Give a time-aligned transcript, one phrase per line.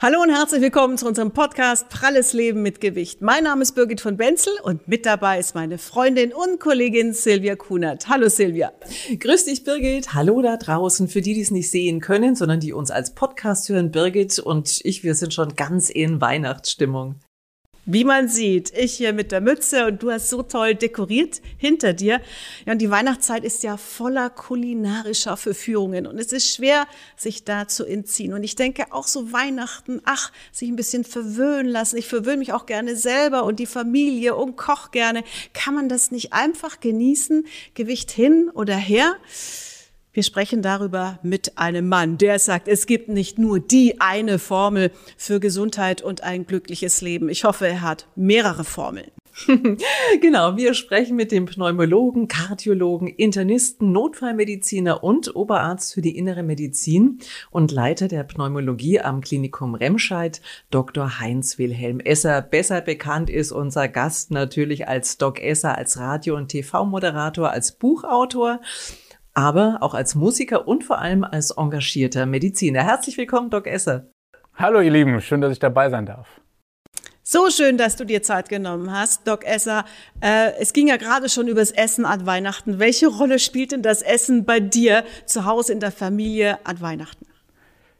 [0.00, 3.20] Hallo und herzlich willkommen zu unserem Podcast Pralles Leben mit Gewicht.
[3.20, 7.56] Mein Name ist Birgit von Benzel und mit dabei ist meine Freundin und Kollegin Silvia
[7.56, 8.08] Kunert.
[8.08, 8.70] Hallo Silvia.
[9.18, 10.14] Grüß dich Birgit.
[10.14, 11.08] Hallo da draußen.
[11.08, 14.78] Für die, die es nicht sehen können, sondern die uns als Podcast hören, Birgit und
[14.84, 17.16] ich, wir sind schon ganz in Weihnachtsstimmung.
[17.90, 21.94] Wie man sieht, ich hier mit der Mütze und du hast so toll dekoriert hinter
[21.94, 22.20] dir.
[22.66, 27.66] Ja, und die Weihnachtszeit ist ja voller kulinarischer Verführungen und es ist schwer, sich da
[27.66, 28.34] zu entziehen.
[28.34, 31.96] Und ich denke auch so Weihnachten, ach, sich ein bisschen verwöhnen lassen.
[31.96, 35.24] Ich verwöhne mich auch gerne selber und die Familie und koch gerne.
[35.54, 37.46] Kann man das nicht einfach genießen?
[37.72, 39.16] Gewicht hin oder her?
[40.12, 44.90] Wir sprechen darüber mit einem Mann, der sagt, es gibt nicht nur die eine Formel
[45.16, 47.28] für Gesundheit und ein glückliches Leben.
[47.28, 49.10] Ich hoffe, er hat mehrere Formeln.
[50.20, 57.20] genau, wir sprechen mit dem Pneumologen, Kardiologen, Internisten, Notfallmediziner und Oberarzt für die innere Medizin
[57.50, 61.20] und Leiter der Pneumologie am Klinikum Remscheid, Dr.
[61.20, 62.42] Heinz Wilhelm Esser.
[62.42, 68.60] Besser bekannt ist unser Gast natürlich als Doc Esser, als Radio- und TV-Moderator, als Buchautor
[69.38, 72.82] aber auch als Musiker und vor allem als engagierter Mediziner.
[72.82, 74.10] Herzlich willkommen, Doc Esser.
[74.56, 76.26] Hallo, ihr Lieben, schön, dass ich dabei sein darf.
[77.22, 79.84] So schön, dass du dir Zeit genommen hast, Doc Esser.
[80.20, 82.80] Äh, es ging ja gerade schon übers Essen an Weihnachten.
[82.80, 87.24] Welche Rolle spielt denn das Essen bei dir zu Hause in der Familie an Weihnachten?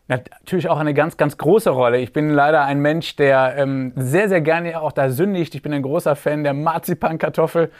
[0.08, 1.98] Natürlich auch eine ganz, ganz große Rolle.
[1.98, 5.54] Ich bin leider ein Mensch, der ähm, sehr, sehr gerne auch da sündigt.
[5.54, 7.70] Ich bin ein großer Fan der Marzipankartoffel.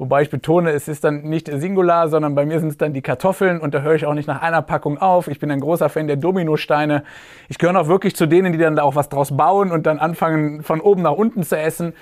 [0.00, 3.02] Wobei ich betone, es ist dann nicht Singular, sondern bei mir sind es dann die
[3.02, 5.28] Kartoffeln und da höre ich auch nicht nach einer Packung auf.
[5.28, 7.04] Ich bin ein großer Fan der Dominosteine.
[7.50, 9.98] Ich gehöre auch wirklich zu denen, die dann da auch was draus bauen und dann
[9.98, 11.92] anfangen, von oben nach unten zu essen.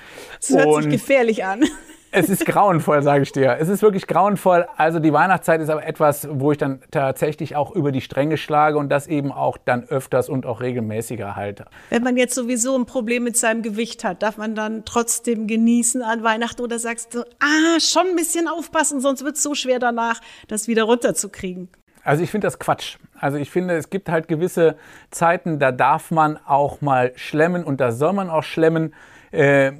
[0.40, 1.64] Das hört und sich gefährlich an.
[2.10, 3.58] Es ist grauenvoll, sage ich dir.
[3.60, 4.66] Es ist wirklich grauenvoll.
[4.76, 8.78] Also die Weihnachtszeit ist aber etwas, wo ich dann tatsächlich auch über die Stränge schlage
[8.78, 11.66] und das eben auch dann öfters und auch regelmäßiger halte.
[11.90, 16.02] Wenn man jetzt sowieso ein Problem mit seinem Gewicht hat, darf man dann trotzdem genießen
[16.02, 19.78] an Weihnachten oder sagst du, ah, schon ein bisschen aufpassen, sonst wird es so schwer
[19.78, 21.68] danach, das wieder runterzukriegen?
[22.04, 22.96] Also ich finde das Quatsch.
[23.20, 24.76] Also ich finde, es gibt halt gewisse
[25.10, 28.94] Zeiten, da darf man auch mal schlemmen und da soll man auch schlemmen.
[29.30, 29.72] Äh,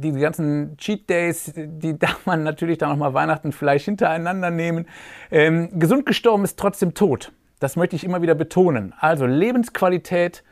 [0.00, 4.86] die ganzen Cheat Days, die darf man natürlich dann nochmal Weihnachten vielleicht hintereinander nehmen.
[5.30, 7.32] Ähm, gesund gestorben ist trotzdem tot.
[7.58, 8.94] Das möchte ich immer wieder betonen.
[8.98, 10.42] Also Lebensqualität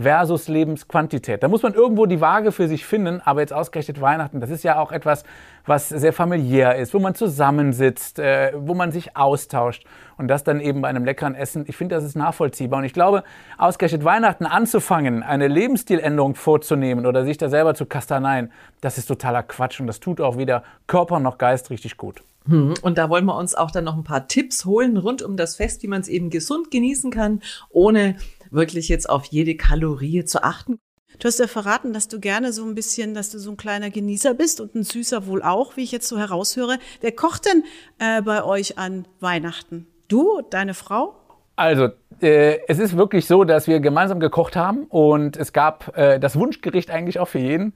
[0.00, 1.42] versus Lebensquantität.
[1.42, 4.62] Da muss man irgendwo die Waage für sich finden, aber jetzt ausgerechnet Weihnachten, das ist
[4.62, 5.24] ja auch etwas,
[5.66, 9.84] was sehr familiär ist, wo man zusammensitzt, äh, wo man sich austauscht
[10.16, 11.64] und das dann eben bei einem leckeren Essen.
[11.66, 13.24] Ich finde, das ist nachvollziehbar und ich glaube,
[13.56, 19.42] ausgerechnet Weihnachten anzufangen, eine Lebensstiländerung vorzunehmen oder sich da selber zu kastaneien, das ist totaler
[19.42, 22.22] Quatsch und das tut auch weder Körper noch Geist richtig gut.
[22.46, 25.36] Hm, und da wollen wir uns auch dann noch ein paar Tipps holen rund um
[25.36, 28.16] das Fest, wie man es eben gesund genießen kann, ohne
[28.50, 30.78] wirklich jetzt auf jede Kalorie zu achten.
[31.18, 33.90] Du hast ja verraten, dass du gerne so ein bisschen, dass du so ein kleiner
[33.90, 36.78] Genießer bist und ein Süßer wohl auch, wie ich jetzt so heraushöre.
[37.00, 37.64] Wer kocht denn
[37.98, 39.86] äh, bei euch an Weihnachten?
[40.06, 41.16] Du, deine Frau?
[41.56, 41.88] Also,
[42.20, 46.36] äh, es ist wirklich so, dass wir gemeinsam gekocht haben und es gab äh, das
[46.38, 47.74] Wunschgericht eigentlich auch für jeden.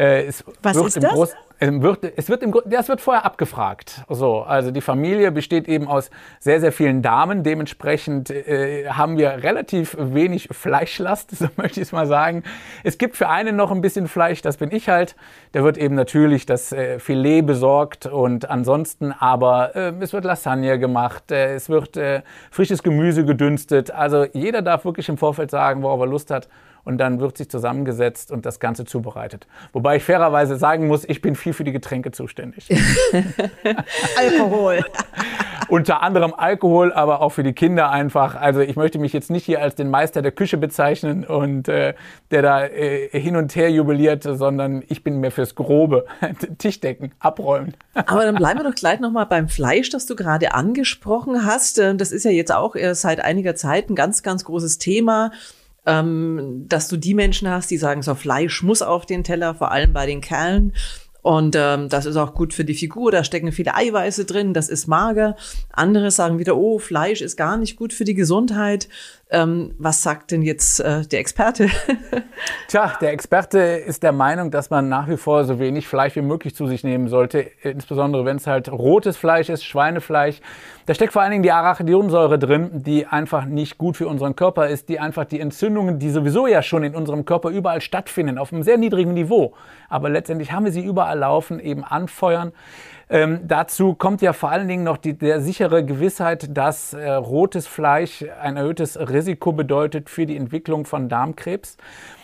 [0.00, 1.12] Äh, Was ist das?
[1.12, 4.02] Groß wird, es wird im, das wird vorher abgefragt.
[4.08, 7.42] So, also die Familie besteht eben aus sehr, sehr vielen Damen.
[7.42, 12.44] Dementsprechend äh, haben wir relativ wenig Fleischlast, so möchte ich es mal sagen.
[12.82, 15.16] Es gibt für einen noch ein bisschen Fleisch, das bin ich halt.
[15.52, 20.78] Da wird eben natürlich das äh, Filet besorgt und ansonsten aber äh, es wird Lasagne
[20.78, 23.90] gemacht, äh, es wird äh, frisches Gemüse gedünstet.
[23.90, 26.48] Also jeder darf wirklich im Vorfeld sagen, worauf er Lust hat
[26.90, 29.46] und dann wird sich zusammengesetzt und das Ganze zubereitet.
[29.72, 32.68] Wobei ich fairerweise sagen muss, ich bin viel für die Getränke zuständig.
[34.18, 34.84] Alkohol.
[35.68, 38.34] Unter anderem Alkohol, aber auch für die Kinder einfach.
[38.34, 41.94] Also ich möchte mich jetzt nicht hier als den Meister der Küche bezeichnen und äh,
[42.32, 46.06] der da äh, hin und her jubiliert, sondern ich bin mehr fürs Grobe.
[46.58, 47.74] Tischdecken, abräumen.
[47.94, 51.78] Aber dann bleiben wir doch gleich nochmal beim Fleisch, das du gerade angesprochen hast.
[51.78, 55.30] Äh, das ist ja jetzt auch seit einiger Zeit ein ganz, ganz großes Thema
[55.86, 59.70] ähm, dass du die Menschen hast, die sagen, so Fleisch muss auf den Teller, vor
[59.70, 60.72] allem bei den Kerlen.
[61.22, 64.68] Und ähm, das ist auch gut für die Figur, da stecken viele Eiweiße drin, das
[64.70, 65.36] ist mager.
[65.70, 68.88] Andere sagen wieder, oh, Fleisch ist gar nicht gut für die Gesundheit.
[69.32, 71.68] Ähm, was sagt denn jetzt äh, der Experte?
[72.68, 76.22] Tja, der Experte ist der Meinung, dass man nach wie vor so wenig Fleisch wie
[76.22, 80.40] möglich zu sich nehmen sollte, insbesondere wenn es halt rotes Fleisch ist, Schweinefleisch.
[80.86, 84.66] Da steckt vor allen Dingen die Arachidonsäure drin, die einfach nicht gut für unseren Körper
[84.66, 88.52] ist, die einfach die Entzündungen, die sowieso ja schon in unserem Körper überall stattfinden, auf
[88.52, 89.54] einem sehr niedrigen Niveau,
[89.88, 92.52] aber letztendlich haben wir sie überall laufen, eben anfeuern.
[93.10, 97.66] Ähm, dazu kommt ja vor allen Dingen noch die der sichere Gewissheit, dass äh, rotes
[97.66, 101.76] Fleisch ein erhöhtes Risiko bedeutet für die Entwicklung von Darmkrebs.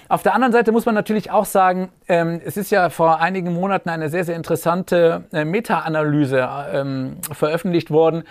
[0.08, 3.52] Auf der anderen Seite muss man natürlich auch sagen, ähm, es ist ja vor einigen
[3.52, 8.22] Monaten eine sehr, sehr interessante äh, Meta-Analyse ähm, veröffentlicht worden,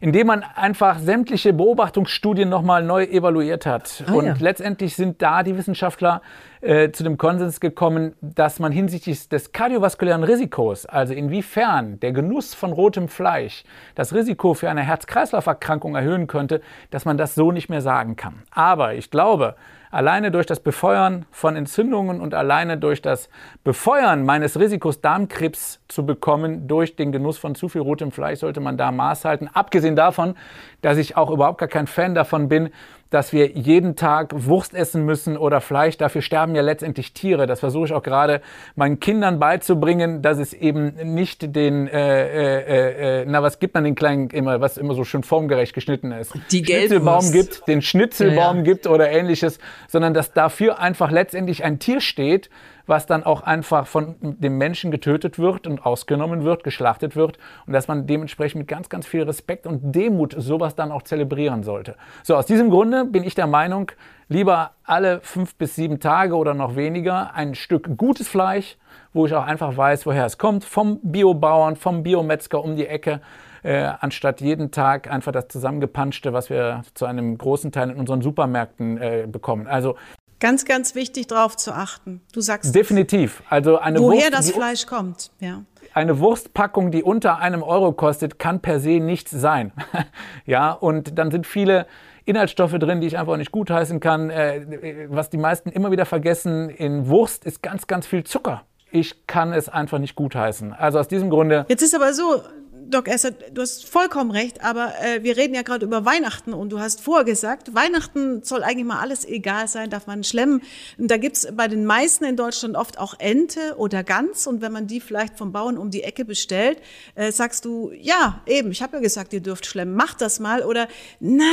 [0.00, 4.04] indem man einfach sämtliche Beobachtungsstudien nochmal neu evaluiert hat.
[4.06, 4.34] Ah, und ja.
[4.38, 6.20] letztendlich sind da die Wissenschaftler
[6.62, 12.54] äh, zu dem Konsens gekommen, dass man hinsichtlich des kardiovaskulären Risikos, also inwiefern der Genuss
[12.54, 13.64] von rotem Fleisch
[13.96, 16.60] das Risiko für eine Herz-Kreislauf-Erkrankung erhöhen könnte,
[16.90, 18.42] dass man das so nicht mehr sagen kann.
[18.52, 19.56] Aber ich glaube,
[19.90, 23.28] alleine durch das Befeuern von Entzündungen und alleine durch das
[23.64, 28.60] Befeuern meines Risikos Darmkrebs zu bekommen durch den Genuss von zu viel rotem Fleisch sollte
[28.60, 29.48] man da Maß halten.
[29.52, 30.34] Abgesehen davon,
[30.80, 32.70] dass ich auch überhaupt gar kein Fan davon bin,
[33.12, 35.96] dass wir jeden Tag Wurst essen müssen oder Fleisch.
[35.96, 37.46] Dafür sterben ja letztendlich Tiere.
[37.46, 38.40] Das versuche ich auch gerade
[38.74, 43.84] meinen Kindern beizubringen, dass es eben nicht den, äh, äh, äh, na was gibt man
[43.84, 46.34] den kleinen immer, was immer so schön formgerecht geschnitten ist.
[46.50, 48.62] Die Schnitzelbaum gibt, den Schnitzelbaum ja, ja.
[48.62, 49.58] gibt oder ähnliches,
[49.88, 52.48] sondern dass dafür einfach letztendlich ein Tier steht,
[52.86, 57.72] was dann auch einfach von dem Menschen getötet wird und ausgenommen wird, geschlachtet wird und
[57.72, 61.96] dass man dementsprechend mit ganz, ganz viel Respekt und Demut sowas dann auch zelebrieren sollte.
[62.22, 63.92] So, aus diesem Grunde bin ich der Meinung,
[64.28, 68.76] lieber alle fünf bis sieben Tage oder noch weniger ein Stück gutes Fleisch,
[69.12, 73.20] wo ich auch einfach weiß, woher es kommt, vom Biobauern, vom Biometzger um die Ecke,
[73.62, 78.22] äh, anstatt jeden Tag einfach das zusammengepanschte, was wir zu einem großen Teil in unseren
[78.22, 79.66] Supermärkten äh, bekommen.
[79.68, 79.96] Also
[80.42, 82.20] Ganz, ganz wichtig, darauf zu achten.
[82.32, 83.44] Du sagst definitiv.
[83.48, 85.30] Also eine woher Wurst, das Fleisch kommt.
[85.38, 85.62] Ja.
[85.94, 89.70] Eine Wurstpackung, die unter einem Euro kostet, kann per se nichts sein.
[90.44, 91.86] ja, und dann sind viele
[92.24, 94.30] Inhaltsstoffe drin, die ich einfach nicht gutheißen kann.
[94.30, 98.64] Äh, was die meisten immer wieder vergessen: In Wurst ist ganz, ganz viel Zucker.
[98.90, 100.72] Ich kann es einfach nicht gutheißen.
[100.72, 101.66] Also aus diesem Grunde.
[101.68, 102.42] Jetzt ist aber so,
[102.88, 106.70] Doc Esser, du hast vollkommen recht, aber äh, wir reden ja gerade über Weihnachten und
[106.70, 110.62] du hast vorher gesagt, Weihnachten soll eigentlich mal alles egal sein, darf man schlemmen.
[110.98, 114.72] Und da gibt's bei den meisten in Deutschland oft auch Ente oder Gans und wenn
[114.72, 116.78] man die vielleicht vom Bauern um die Ecke bestellt,
[117.14, 120.62] äh, sagst du, ja, eben, ich habe ja gesagt, ihr dürft schlemmen, mach das mal
[120.62, 120.88] oder
[121.20, 121.44] na,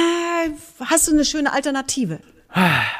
[0.85, 2.19] hast du eine schöne Alternative?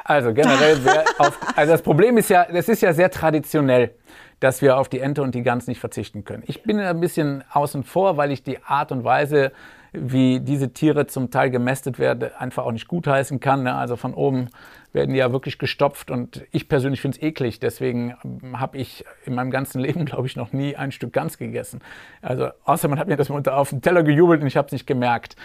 [0.03, 3.95] Also generell sehr auf, also das Problem ist ja, das ist ja sehr traditionell
[4.39, 6.43] dass wir auf die Ente und die Gans nicht verzichten können.
[6.45, 9.51] Ich bin ein bisschen außen vor, weil ich die Art und Weise,
[9.91, 13.63] wie diese Tiere zum Teil gemästet werden, einfach auch nicht gutheißen kann.
[13.63, 13.73] Ne?
[13.73, 14.49] Also von oben
[14.93, 17.59] werden die ja wirklich gestopft und ich persönlich finde es eklig.
[17.59, 21.37] Deswegen ähm, habe ich in meinem ganzen Leben, glaube ich, noch nie ein Stück Gans
[21.37, 21.81] gegessen.
[22.21, 24.71] Also außer man hat mir das unter auf den Teller gejubelt und ich habe es
[24.71, 25.35] nicht gemerkt.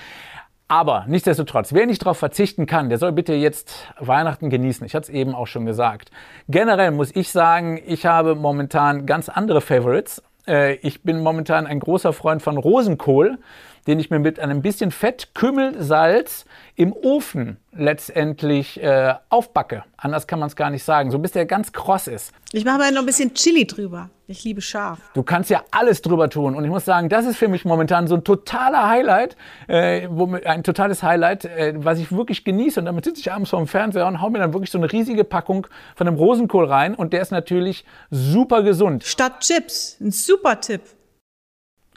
[0.67, 4.87] Aber nichtsdestotrotz, wer nicht darauf verzichten kann, der soll bitte jetzt Weihnachten genießen.
[4.87, 6.11] Ich hatte es eben auch schon gesagt.
[6.49, 10.23] Generell muss ich sagen, ich habe momentan ganz andere Favorites.
[10.47, 13.39] Äh, ich bin momentan ein großer Freund von Rosenkohl,
[13.87, 16.45] den ich mir mit einem bisschen Fett, Kümmel, Salz
[16.77, 19.85] im Ofen letztendlich äh, aufbacke.
[19.97, 21.11] Anders kann man es gar nicht sagen.
[21.11, 22.33] So bis der ganz kross ist.
[22.53, 24.11] Ich mache mal noch ein bisschen Chili drüber.
[24.27, 24.99] Ich liebe scharf.
[25.13, 26.55] Du kannst ja alles drüber tun.
[26.55, 29.37] Und ich muss sagen, das ist für mich momentan so ein totaler Highlight,
[29.69, 30.09] äh,
[30.45, 32.81] ein totales Highlight, äh, was ich wirklich genieße.
[32.81, 34.91] Und damit sitze ich abends vor dem Fernseher und hau mir dann wirklich so eine
[34.91, 36.95] riesige Packung von einem Rosenkohl rein.
[36.95, 39.05] Und der ist natürlich super gesund.
[39.05, 39.99] Statt Chips.
[40.01, 40.81] Ein super Tipp.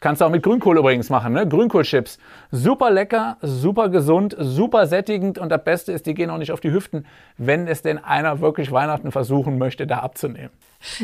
[0.00, 1.46] Kannst du auch mit Grünkohl übrigens machen, ne?
[1.46, 2.18] Grünkohlchips.
[2.52, 6.60] Super lecker, super gesund, super sättigend und das Beste ist, die gehen auch nicht auf
[6.60, 7.04] die Hüften,
[7.36, 10.50] wenn es denn einer wirklich Weihnachten versuchen möchte, da abzunehmen.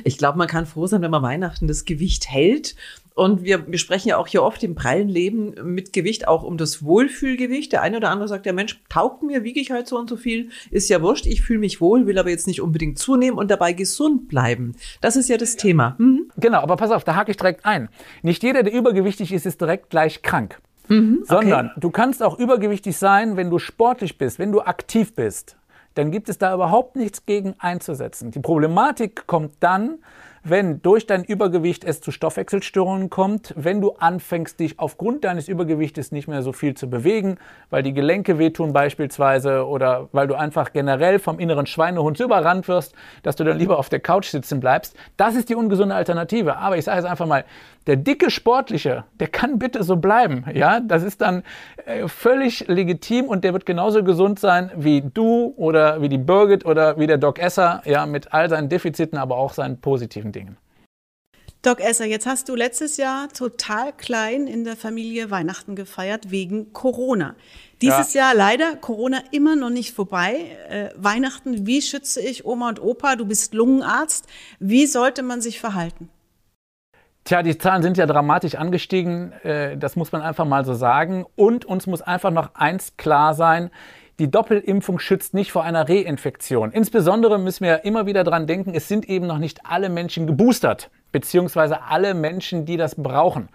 [0.04, 2.76] Ich glaube, man kann froh sein, wenn man Weihnachten das Gewicht hält.
[3.14, 6.58] Und wir, wir sprechen ja auch hier oft im prallen Leben mit Gewicht auch um
[6.58, 7.72] das Wohlfühlgewicht.
[7.72, 10.16] Der eine oder andere sagt, der Mensch taugt mir, wiege ich halt so und so
[10.16, 13.52] viel, ist ja wurscht, ich fühle mich wohl, will aber jetzt nicht unbedingt zunehmen und
[13.52, 14.74] dabei gesund bleiben.
[15.00, 15.94] Das ist ja das Thema.
[15.98, 16.28] Mhm.
[16.38, 17.88] Genau, aber pass auf, da hake ich direkt ein.
[18.22, 20.60] Nicht jeder, der übergewichtig ist, ist direkt gleich krank.
[20.88, 21.34] Mhm, okay.
[21.34, 25.56] Sondern du kannst auch übergewichtig sein, wenn du sportlich bist, wenn du aktiv bist
[25.94, 28.30] dann gibt es da überhaupt nichts gegen einzusetzen.
[28.30, 29.98] Die Problematik kommt dann,
[30.44, 36.12] wenn durch dein Übergewicht es zu Stoffwechselstörungen kommt, wenn du anfängst, dich aufgrund deines Übergewichtes
[36.12, 37.38] nicht mehr so viel zu bewegen,
[37.70, 42.94] weil die Gelenke wehtun beispielsweise oder weil du einfach generell vom inneren Schweinehund überrannt wirst,
[43.22, 44.94] dass du dann lieber auf der Couch sitzen bleibst.
[45.16, 46.58] Das ist die ungesunde Alternative.
[46.58, 47.44] Aber ich sage es einfach mal,
[47.86, 50.44] der dicke Sportliche, der kann bitte so bleiben.
[50.54, 51.42] Ja, das ist dann
[51.84, 56.64] äh, völlig legitim und der wird genauso gesund sein wie du oder wie die Birgit
[56.64, 60.56] oder wie der Doc Esser, ja, mit all seinen Defiziten, aber auch seinen positiven Dingen.
[61.64, 66.74] Doc Esser, jetzt hast du letztes Jahr total klein in der Familie Weihnachten gefeiert wegen
[66.74, 67.36] Corona.
[67.80, 68.24] Dieses ja.
[68.24, 70.58] Jahr leider Corona immer noch nicht vorbei.
[70.68, 73.16] Äh, Weihnachten, wie schütze ich Oma und Opa?
[73.16, 74.26] Du bist Lungenarzt.
[74.58, 76.10] Wie sollte man sich verhalten?
[77.24, 81.24] Tja, die Zahlen sind ja dramatisch angestiegen, äh, das muss man einfach mal so sagen.
[81.34, 83.70] Und uns muss einfach noch eins klar sein,
[84.18, 86.70] die Doppelimpfung schützt nicht vor einer Reinfektion.
[86.70, 90.90] Insbesondere müssen wir immer wieder dran denken, es sind eben noch nicht alle Menschen geboostert,
[91.12, 93.48] beziehungsweise alle Menschen, die das brauchen.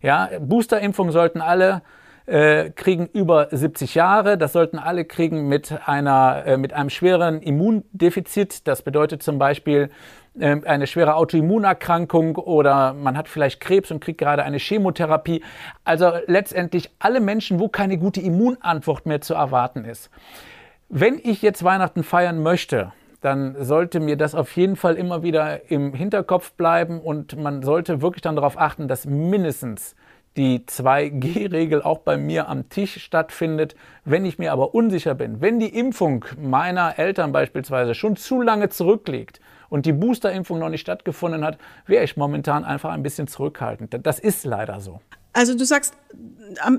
[0.00, 1.82] Ja, Boosterimpfung sollten alle
[2.26, 4.36] äh, kriegen über 70 Jahre.
[4.36, 8.66] Das sollten alle kriegen mit, einer, äh, mit einem schweren Immundefizit.
[8.66, 9.90] Das bedeutet zum Beispiel
[10.40, 15.42] eine schwere Autoimmunerkrankung oder man hat vielleicht Krebs und kriegt gerade eine Chemotherapie.
[15.84, 20.10] Also letztendlich alle Menschen, wo keine gute Immunantwort mehr zu erwarten ist.
[20.88, 25.70] Wenn ich jetzt Weihnachten feiern möchte, dann sollte mir das auf jeden Fall immer wieder
[25.70, 29.96] im Hinterkopf bleiben und man sollte wirklich dann darauf achten, dass mindestens
[30.36, 33.74] die 2G-Regel auch bei mir am Tisch stattfindet.
[34.04, 38.68] Wenn ich mir aber unsicher bin, wenn die Impfung meiner Eltern beispielsweise schon zu lange
[38.68, 43.96] zurückliegt und die Boosterimpfung noch nicht stattgefunden hat, wäre ich momentan einfach ein bisschen zurückhaltend.
[44.06, 45.00] Das ist leider so.
[45.32, 45.94] Also du sagst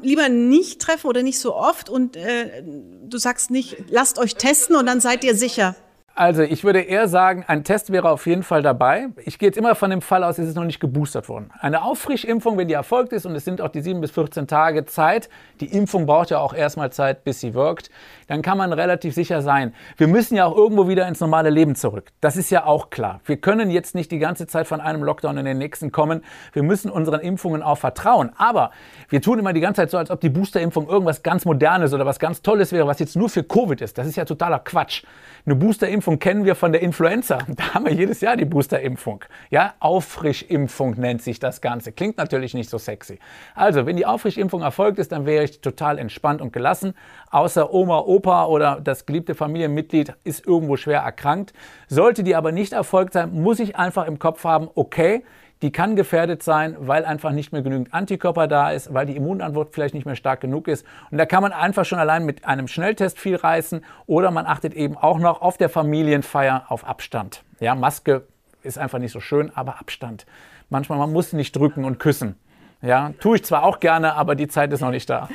[0.01, 4.75] lieber nicht treffen oder nicht so oft und äh, du sagst nicht, lasst euch testen
[4.75, 5.75] und dann seid ihr sicher.
[6.17, 9.09] Also ich würde eher sagen, ein Test wäre auf jeden Fall dabei.
[9.23, 11.51] Ich gehe jetzt immer von dem Fall aus, es ist noch nicht geboostert worden.
[11.59, 14.85] Eine Auffrischimpfung, wenn die erfolgt ist und es sind auch die 7 bis 14 Tage
[14.85, 17.91] Zeit, die Impfung braucht ja auch erstmal Zeit, bis sie wirkt,
[18.27, 19.73] dann kann man relativ sicher sein.
[19.97, 22.11] Wir müssen ja auch irgendwo wieder ins normale Leben zurück.
[22.21, 23.21] Das ist ja auch klar.
[23.25, 26.23] Wir können jetzt nicht die ganze Zeit von einem Lockdown in den nächsten kommen.
[26.53, 28.31] Wir müssen unseren Impfungen auch vertrauen.
[28.37, 28.71] Aber
[29.09, 32.05] wir tun immer die ganze Zeit so, als ob die Boosterimpfung irgendwas ganz Modernes oder
[32.05, 33.97] was ganz Tolles wäre, was jetzt nur für Covid ist.
[33.97, 35.03] Das ist ja totaler Quatsch.
[35.45, 37.39] Eine Boosterimpfung kennen wir von der Influenza.
[37.57, 39.23] Da haben wir jedes Jahr die Boosterimpfung.
[39.49, 41.91] Ja, Auffrischimpfung nennt sich das Ganze.
[41.91, 43.17] Klingt natürlich nicht so sexy.
[43.55, 46.93] Also, wenn die Auffrischimpfung erfolgt ist, dann wäre ich total entspannt und gelassen.
[47.31, 51.53] Außer Oma, Opa oder das geliebte Familienmitglied ist irgendwo schwer erkrankt.
[51.87, 55.23] Sollte die aber nicht erfolgt sein, muss ich einfach im Kopf haben, okay,
[55.61, 59.69] die kann gefährdet sein, weil einfach nicht mehr genügend Antikörper da ist, weil die Immunantwort
[59.71, 60.85] vielleicht nicht mehr stark genug ist.
[61.11, 64.73] Und da kann man einfach schon allein mit einem Schnelltest viel reißen oder man achtet
[64.73, 67.43] eben auch noch auf der Familienfeier auf Abstand.
[67.59, 68.23] Ja, Maske
[68.63, 70.25] ist einfach nicht so schön, aber Abstand.
[70.69, 72.35] Manchmal man muss nicht drücken und küssen.
[72.81, 75.29] Ja, tue ich zwar auch gerne, aber die Zeit ist noch nicht da.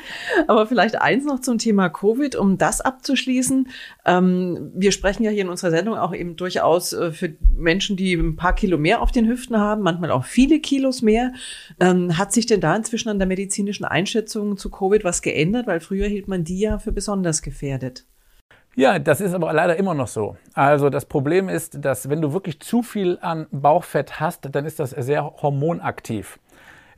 [0.47, 3.67] Aber vielleicht eins noch zum Thema Covid, um das abzuschließen.
[4.05, 8.13] Ähm, wir sprechen ja hier in unserer Sendung auch eben durchaus äh, für Menschen, die
[8.13, 11.33] ein paar Kilo mehr auf den Hüften haben, manchmal auch viele Kilos mehr.
[11.81, 15.67] Ähm, hat sich denn da inzwischen an der medizinischen Einschätzung zu Covid was geändert?
[15.67, 18.05] Weil früher hielt man die ja für besonders gefährdet.
[18.75, 20.35] Ja, das ist aber leider immer noch so.
[20.53, 24.79] Also das Problem ist, dass wenn du wirklich zu viel an Bauchfett hast, dann ist
[24.79, 26.39] das sehr hormonaktiv.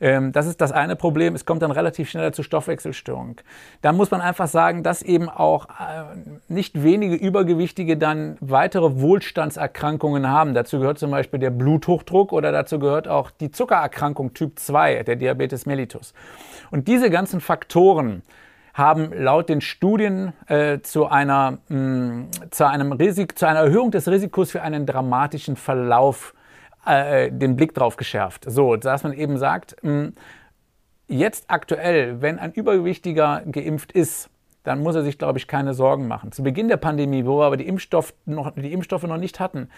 [0.00, 1.34] Ähm, das ist das eine Problem.
[1.34, 3.40] Es kommt dann relativ schneller zu Stoffwechselstörung.
[3.82, 6.16] Da muss man einfach sagen, dass eben auch äh,
[6.48, 10.54] nicht wenige Übergewichtige dann weitere Wohlstandserkrankungen haben.
[10.54, 15.16] Dazu gehört zum Beispiel der Bluthochdruck oder dazu gehört auch die Zuckererkrankung Typ 2, der
[15.16, 16.14] Diabetes mellitus.
[16.70, 18.22] Und diese ganzen Faktoren
[18.76, 23.90] haben laut den Studien äh, zu, einer, mh, mm, zu, einem Risik zu einer Erhöhung
[23.90, 26.34] des Risikos für einen dramatischen Verlauf
[26.86, 28.44] äh, den Blick drauf geschärft.
[28.46, 30.12] So, dass man eben sagt, mh, hm,
[31.08, 34.30] jetzt aktuell, wenn ein Übergewichtiger geimpft ist,
[34.64, 36.32] dann muss er sich, glaube ich, keine Sorgen machen.
[36.32, 39.68] Zu Beginn der Pandemie, wo wir aber die, Impfstoff noch, die Impfstoffe noch nicht hatten,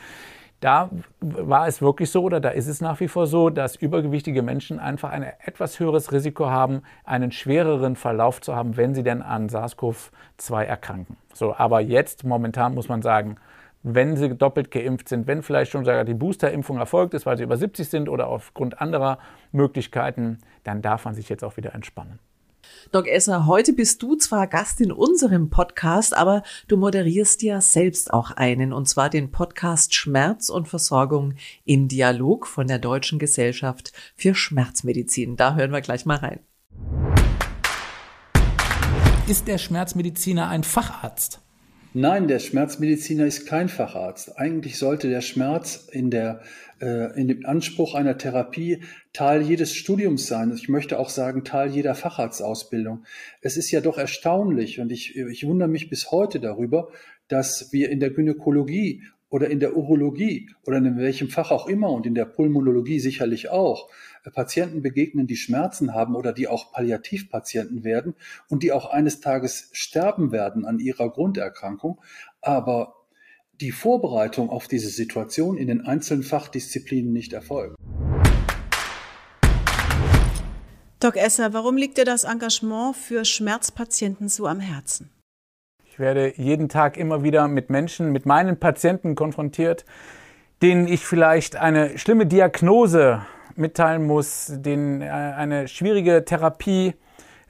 [0.60, 4.42] da war es wirklich so oder da ist es nach wie vor so, dass übergewichtige
[4.42, 9.22] Menschen einfach ein etwas höheres Risiko haben, einen schwereren Verlauf zu haben, wenn sie denn
[9.22, 11.16] an SARS-CoV-2 erkranken.
[11.32, 13.36] So, aber jetzt momentan muss man sagen,
[13.82, 17.44] wenn sie doppelt geimpft sind, wenn vielleicht schon sogar die Boosterimpfung erfolgt ist, weil sie
[17.44, 19.18] über 70 sind oder aufgrund anderer
[19.52, 22.18] Möglichkeiten, dann darf man sich jetzt auch wieder entspannen.
[22.92, 28.12] Doc Esser, heute bist du zwar Gast in unserem Podcast, aber du moderierst ja selbst
[28.12, 33.92] auch einen, und zwar den Podcast Schmerz und Versorgung im Dialog von der Deutschen Gesellschaft
[34.14, 35.36] für Schmerzmedizin.
[35.36, 36.40] Da hören wir gleich mal rein.
[39.26, 41.42] Ist der Schmerzmediziner ein Facharzt?
[42.00, 44.38] Nein, der Schmerzmediziner ist kein Facharzt.
[44.38, 46.42] Eigentlich sollte der Schmerz in, der,
[46.80, 50.52] äh, in dem Anspruch einer Therapie Teil jedes Studiums sein.
[50.54, 53.04] Ich möchte auch sagen, Teil jeder Facharztausbildung.
[53.40, 56.92] Es ist ja doch erstaunlich und ich, ich wundere mich bis heute darüber,
[57.26, 61.90] dass wir in der Gynäkologie oder in der Urologie oder in welchem Fach auch immer
[61.90, 63.90] und in der Pulmonologie sicherlich auch
[64.30, 68.14] Patienten begegnen, die Schmerzen haben oder die auch Palliativpatienten werden
[68.48, 72.00] und die auch eines Tages sterben werden an ihrer Grunderkrankung.
[72.40, 72.94] Aber
[73.60, 77.76] die Vorbereitung auf diese Situation in den einzelnen Fachdisziplinen nicht erfolgt.
[81.00, 85.10] Doc Esser, warum liegt dir das Engagement für Schmerzpatienten so am Herzen?
[85.84, 89.84] Ich werde jeden Tag immer wieder mit Menschen, mit meinen Patienten konfrontiert,
[90.62, 93.22] denen ich vielleicht eine schlimme Diagnose
[93.58, 96.94] mitteilen muss, denen äh, eine schwierige Therapie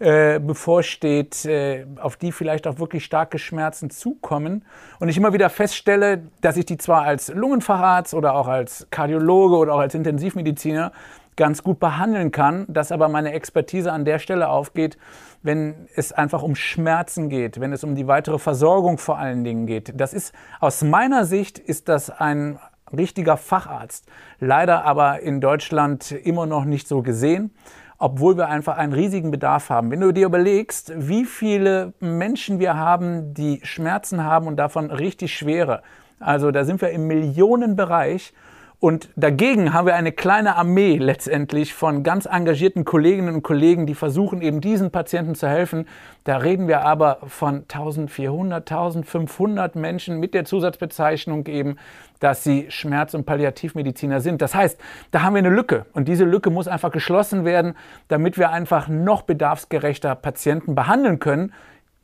[0.01, 4.65] äh, bevorsteht, äh, auf die vielleicht auch wirklich starke Schmerzen zukommen.
[5.01, 9.57] Und ich immer wieder feststelle, dass ich die zwar als Lungenfacharzt oder auch als Kardiologe
[9.57, 10.93] oder auch als Intensivmediziner
[11.35, 14.99] ganz gut behandeln kann, dass aber meine Expertise an der Stelle aufgeht,
[15.43, 19.67] wenn es einfach um Schmerzen geht, wenn es um die weitere Versorgung vor allen Dingen
[19.67, 19.93] geht.
[19.99, 22.59] Das ist aus meiner Sicht ist das ein
[22.97, 24.07] richtiger Facharzt.
[24.41, 27.53] Leider aber in Deutschland immer noch nicht so gesehen
[27.99, 29.91] obwohl wir einfach einen riesigen Bedarf haben.
[29.91, 35.35] Wenn du dir überlegst, wie viele Menschen wir haben, die Schmerzen haben und davon richtig
[35.35, 35.83] schwere,
[36.21, 38.33] also da sind wir im Millionenbereich
[38.81, 43.97] und dagegen haben wir eine kleine Armee letztendlich von ganz engagierten Kolleginnen und Kollegen, die
[43.97, 45.89] versuchen eben diesen Patienten zu helfen.
[46.23, 51.77] Da reden wir aber von 1400, 1500 Menschen mit der Zusatzbezeichnung eben,
[52.21, 54.43] dass sie Schmerz- und Palliativmediziner sind.
[54.43, 54.79] Das heißt,
[55.11, 57.75] da haben wir eine Lücke und diese Lücke muss einfach geschlossen werden,
[58.07, 61.53] damit wir einfach noch bedarfsgerechter Patienten behandeln können,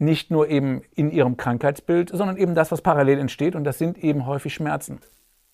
[0.00, 3.96] nicht nur eben in ihrem Krankheitsbild, sondern eben das, was parallel entsteht und das sind
[4.02, 4.98] eben häufig Schmerzen.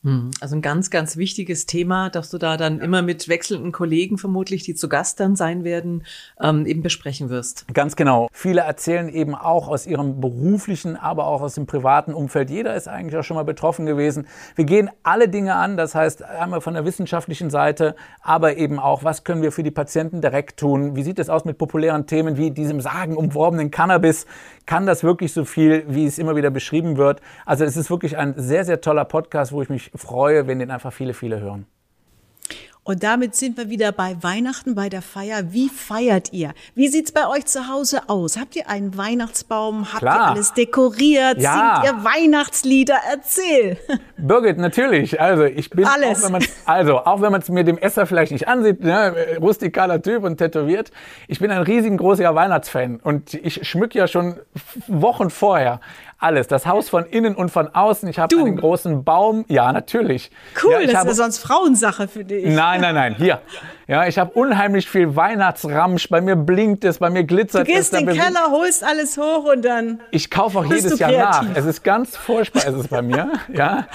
[0.02, 4.16] Hm, also ein ganz, ganz wichtiges Thema, dass du da dann immer mit wechselnden Kollegen
[4.16, 6.04] vermutlich, die zu Gast dann sein werden,
[6.40, 7.66] ähm, eben besprechen wirst.
[7.74, 8.28] Ganz genau.
[8.32, 12.48] Viele erzählen eben auch aus ihrem beruflichen, aber auch aus dem privaten Umfeld.
[12.48, 14.26] Jeder ist eigentlich auch schon mal betroffen gewesen.
[14.56, 19.04] Wir gehen alle Dinge an, das heißt einmal von der wissenschaftlichen Seite, aber eben auch,
[19.04, 20.96] was können wir für die Patienten direkt tun?
[20.96, 24.24] Wie sieht es aus mit populären Themen wie diesem sagenumworbenen Cannabis?
[24.64, 27.20] Kann das wirklich so viel, wie es immer wieder beschrieben wird?
[27.44, 30.70] Also es ist wirklich ein sehr, sehr toller Podcast, wo ich mich freue, wenn den
[30.70, 31.66] einfach viele, viele hören.
[32.82, 35.52] Und damit sind wir wieder bei Weihnachten, bei der Feier.
[35.52, 36.54] Wie feiert ihr?
[36.74, 38.38] Wie sieht's bei euch zu Hause aus?
[38.38, 39.92] Habt ihr einen Weihnachtsbaum?
[39.92, 40.16] Habt Klar.
[40.16, 41.38] ihr alles dekoriert?
[41.38, 41.82] Ja.
[41.82, 42.96] Singt ihr Weihnachtslieder?
[43.12, 43.76] Erzähl.
[44.16, 45.20] Birgit, natürlich.
[45.20, 46.20] Also ich bin Alles.
[46.20, 49.36] auch wenn man also auch wenn man es mir dem Esser vielleicht nicht ansieht, ne,
[49.40, 50.90] rustikaler Typ und tätowiert.
[51.28, 54.40] Ich bin ein riesengroßer Weihnachtsfan und ich schmück ja schon
[54.88, 55.80] Wochen vorher
[56.20, 58.08] alles, das Haus von innen und von außen.
[58.08, 58.44] Ich habe Du.
[58.44, 59.44] einen großen Baum.
[59.48, 60.30] Ja, natürlich.
[60.62, 62.44] Cool, ja, das habe, ist ja sonst Frauensache für dich.
[62.46, 63.14] Nein, nein, nein.
[63.16, 63.40] Hier.
[63.86, 66.08] Ja, ich habe unheimlich viel Weihnachtsramsch.
[66.10, 67.74] Bei mir blinkt es, bei mir Du glitzert es.
[67.74, 70.00] gehst da in den Keller, holst alles hoch und dann.
[70.12, 71.48] ich kaufe auch jedes du Jahr kreativ?
[71.48, 71.56] nach.
[71.56, 73.32] Es ist ganz furchtbar, ist es bei mir.
[73.52, 73.86] Ja.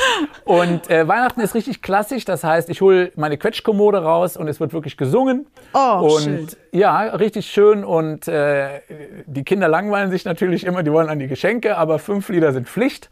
[0.44, 2.26] Und äh, Weihnachten ist richtig klassisch.
[2.26, 5.48] Das heißt, ich hole meine Quetschkommode raus und es wird wirklich gesungen.
[5.74, 6.48] Oh, und schön.
[6.72, 7.84] ja, richtig schön.
[7.84, 8.82] Und äh,
[9.26, 12.68] die Kinder langweilen sich natürlich immer, die wollen an die Geschenke, aber fünf Lieder sind
[12.68, 13.10] Pflicht.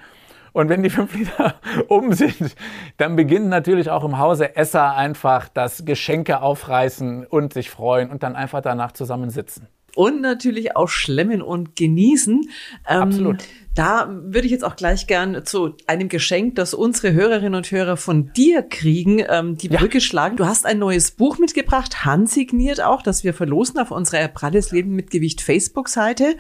[0.54, 1.56] Und wenn die fünf Lieder
[1.88, 2.56] um sind,
[2.98, 8.24] dann beginnt natürlich auch im Hause Esser einfach das Geschenke aufreißen und sich freuen und
[8.24, 9.68] dann einfach danach zusammensitzen.
[9.96, 12.42] Und natürlich auch schlemmen und genießen.
[12.88, 13.44] Ähm, Absolut.
[13.76, 17.98] Da würde ich jetzt auch gleich gern zu einem Geschenk, das unsere Hörerinnen und Hörer
[17.98, 19.80] von dir kriegen, ähm, die Ja.
[19.80, 20.38] Brücke schlagen.
[20.38, 24.92] Du hast ein neues Buch mitgebracht, handsigniert auch, das wir verlosen auf unserer Pralles Leben
[24.92, 26.36] mit Gewicht Facebook-Seite.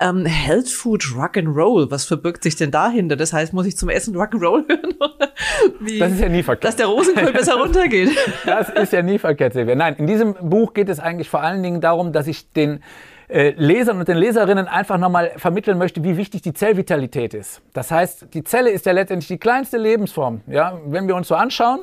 [0.00, 1.90] Ähm, Health Food Rock'n'Roll.
[1.90, 3.16] Was verbirgt sich denn dahinter?
[3.16, 4.94] Das heißt, muss ich zum Essen Rock'n'Roll hören?
[5.80, 5.98] Wie?
[5.98, 6.64] Das ist ja nie verkehrt.
[6.64, 8.10] Dass der Rosenkohl besser runtergeht.
[8.44, 9.74] Das ist ja nie verkehrt, Silvia.
[9.74, 12.80] Nein, in diesem Buch geht es eigentlich vor allen Dingen darum, dass ich den
[13.28, 17.62] äh, Lesern und den Leserinnen einfach nochmal vermitteln möchte, wie wichtig die Zellvitalität ist.
[17.72, 20.42] Das heißt, die Zelle ist ja letztendlich die kleinste Lebensform.
[20.46, 20.78] Ja?
[20.86, 21.80] Wenn wir uns so anschauen,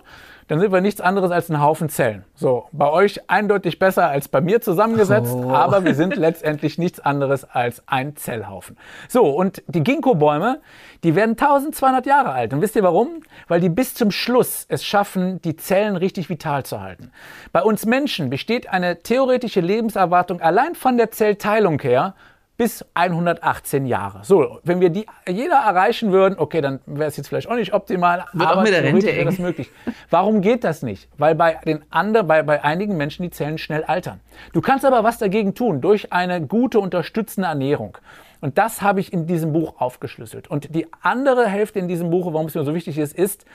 [0.48, 2.24] dann sind wir nichts anderes als ein Haufen Zellen.
[2.36, 7.44] So, bei euch eindeutig besser als bei mir zusammengesetzt, aber wir sind letztendlich nichts anderes
[7.44, 8.78] als ein Zellhaufen.
[9.08, 10.62] So, und die Ginkgo-Bäume,
[11.04, 12.54] die werden 1200 Jahre alt.
[12.54, 13.22] Und wisst ihr warum?
[13.48, 17.12] Weil die bis zum Schluss es schaffen, die Zellen richtig vital zu halten.
[17.52, 22.16] Bei uns Menschen besteht eine theoretische Lebenserwartung allein von der Zellteilung her
[22.56, 24.20] bis 118 Jahre.
[24.24, 27.74] So, wenn wir die jeder erreichen würden, okay, dann wäre es jetzt vielleicht auch nicht
[27.74, 29.72] optimal, Wird auch aber mit der Rente wäre das möglich.
[30.12, 31.10] Warum geht das nicht?
[31.18, 34.20] Weil bei den anderen, bei, bei einigen Menschen die Zellen schnell altern.
[34.54, 37.98] Du kannst aber was dagegen tun durch eine gute unterstützende Ernährung.
[38.40, 40.50] Und das habe ich in diesem Buch aufgeschlüsselt.
[40.50, 43.46] Und die andere Hälfte in diesem Buch, warum es mir so wichtig ist, ist,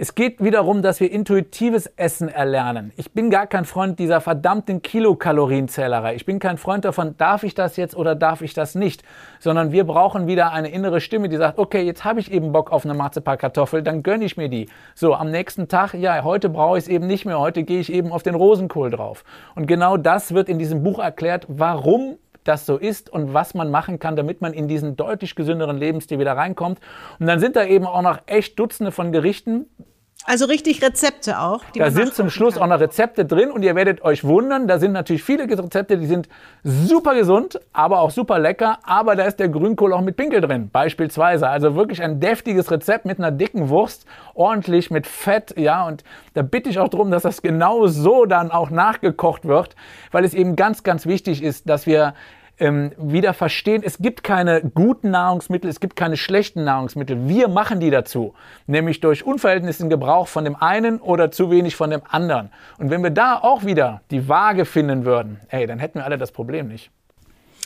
[0.00, 2.92] es geht wiederum, dass wir intuitives Essen erlernen.
[2.96, 6.14] Ich bin gar kein Freund dieser verdammten Kilokalorienzählerei.
[6.14, 9.02] Ich bin kein Freund davon, darf ich das jetzt oder darf ich das nicht?
[9.40, 12.70] Sondern wir brauchen wieder eine innere Stimme, die sagt, okay, jetzt habe ich eben Bock
[12.70, 14.68] auf eine Marzipankartoffel, dann gönne ich mir die.
[14.94, 17.92] So, am nächsten Tag, ja, heute brauche ich es eben nicht mehr, heute gehe ich
[17.92, 19.24] eben auf den Rosenkohl drauf.
[19.56, 23.70] Und genau das wird in diesem Buch erklärt, warum das so ist und was man
[23.70, 26.80] machen kann, damit man in diesen deutlich gesünderen Lebensstil wieder reinkommt.
[27.18, 29.66] Und dann sind da eben auch noch echt Dutzende von Gerichten,
[30.24, 31.62] Also richtig Rezepte auch.
[31.74, 32.64] Da sind zum Schluss kann.
[32.64, 36.06] auch noch Rezepte drin und ihr werdet euch wundern, da sind natürlich viele Rezepte, die
[36.06, 36.28] sind
[36.64, 40.68] super gesund, aber auch super lecker, aber da ist der Grünkohl auch mit Pinkel drin,
[40.70, 41.48] beispielsweise.
[41.48, 46.04] Also wirklich ein deftiges Rezept mit einer dicken Wurst, ordentlich mit Fett, ja, und
[46.34, 49.76] da bitte ich auch darum, dass das genau so dann auch nachgekocht wird,
[50.10, 52.12] weil es eben ganz, ganz wichtig ist, dass wir
[52.60, 57.28] ähm, wieder verstehen, es gibt keine guten Nahrungsmittel, es gibt keine schlechten Nahrungsmittel.
[57.28, 58.34] Wir machen die dazu,
[58.66, 62.50] nämlich durch unverhältnismäßigen Gebrauch von dem einen oder zu wenig von dem anderen.
[62.78, 66.18] Und wenn wir da auch wieder die Waage finden würden, ey, dann hätten wir alle
[66.18, 66.90] das Problem nicht.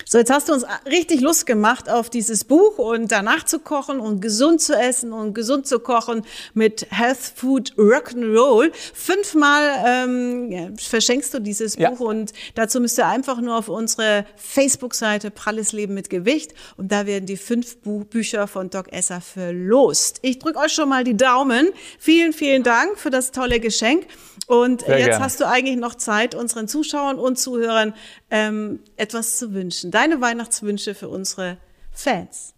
[0.07, 4.01] So, jetzt hast du uns richtig Lust gemacht auf dieses Buch und danach zu kochen
[4.01, 6.23] und gesund zu essen und gesund zu kochen
[6.55, 8.73] mit Health Food Rock'n'Roll.
[8.95, 11.91] Fünfmal ähm, verschenkst du dieses ja.
[11.91, 16.93] Buch und dazu müsst ihr einfach nur auf unsere Facebook-Seite Pralles Leben mit Gewicht und
[16.93, 20.19] da werden die fünf Buch Bücher von Doc Esser verlost.
[20.23, 21.71] Ich drücke euch schon mal die Daumen.
[21.99, 24.07] Vielen, vielen Dank für das tolle Geschenk.
[24.47, 25.25] Und Sehr jetzt gerne.
[25.25, 27.95] hast du eigentlich noch Zeit, unseren Zuschauern und Zuhörern
[28.31, 29.91] ähm, etwas zu wünschen.
[29.93, 31.59] Deine Weihnachtswünsche für unsere
[31.93, 32.55] Fans.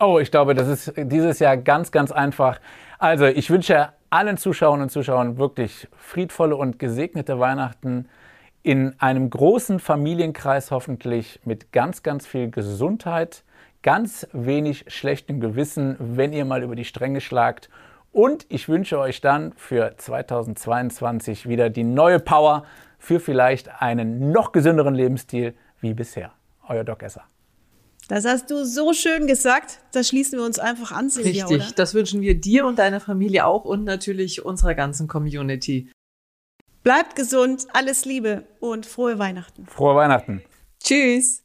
[0.00, 2.60] Oh, ich glaube, das ist dieses Jahr ganz, ganz einfach.
[2.98, 8.08] Also, ich wünsche allen Zuschauern und Zuschauern wirklich friedvolle und gesegnete Weihnachten
[8.62, 13.44] in einem großen Familienkreis hoffentlich mit ganz, ganz viel Gesundheit,
[13.82, 17.68] ganz wenig schlechtem Gewissen, wenn ihr mal über die Stränge schlagt
[18.12, 22.64] und ich wünsche euch dann für 2022 wieder die neue Power
[22.98, 26.32] für vielleicht einen noch gesünderen Lebensstil wie bisher.
[26.68, 27.24] Euer Doc Esser.
[28.08, 29.80] Das hast du so schön gesagt.
[29.92, 31.72] Da schließen wir uns einfach an, Silvia, Richtig, oder?
[31.76, 35.90] das wünschen wir dir und deiner Familie auch und natürlich unserer ganzen Community.
[36.82, 39.66] Bleibt gesund, alles Liebe und frohe Weihnachten.
[39.66, 40.42] Frohe Weihnachten.
[40.82, 41.42] Tschüss.